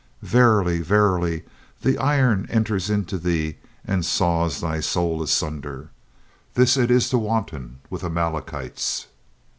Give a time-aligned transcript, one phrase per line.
[0.23, 1.43] "Verily, verily,
[1.81, 5.91] the iron enters into thee and saws thy soul asunder.
[6.55, 9.05] This it is to wanton with Amalekites."